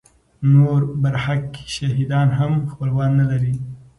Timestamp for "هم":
2.39-2.53